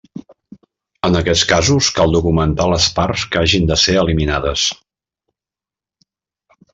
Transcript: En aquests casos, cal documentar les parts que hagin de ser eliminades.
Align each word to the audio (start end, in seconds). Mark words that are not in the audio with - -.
En 1.09 1.17
aquests 1.19 1.43
casos, 1.51 1.89
cal 1.99 2.15
documentar 2.17 2.67
les 2.73 2.87
parts 3.01 3.27
que 3.35 3.41
hagin 3.43 3.69
de 3.73 3.77
ser 3.85 3.99
eliminades. 4.07 4.67